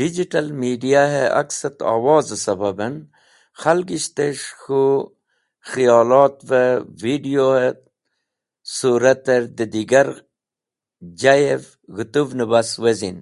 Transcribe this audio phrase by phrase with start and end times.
[0.00, 2.94] Digital Mediahe Aks et Owoze Sababen
[3.60, 4.84] Khalgisht es̃h K̃hu
[5.68, 6.62] Khiyolotve
[7.04, 7.70] Video he
[8.76, 10.08] Surater de digar
[11.20, 11.64] jayev
[11.94, 13.18] g̃hutuvne bas wezin.